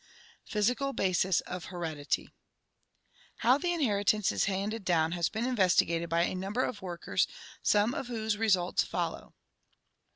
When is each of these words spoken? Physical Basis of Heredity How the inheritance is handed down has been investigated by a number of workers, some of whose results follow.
Physical 0.45 0.93
Basis 0.93 1.41
of 1.41 1.65
Heredity 1.65 2.33
How 3.45 3.59
the 3.59 3.71
inheritance 3.71 4.31
is 4.31 4.45
handed 4.45 4.83
down 4.83 5.11
has 5.11 5.29
been 5.29 5.45
investigated 5.45 6.09
by 6.09 6.23
a 6.23 6.33
number 6.33 6.63
of 6.63 6.81
workers, 6.81 7.27
some 7.61 7.93
of 7.93 8.07
whose 8.07 8.35
results 8.35 8.83
follow. 8.83 9.35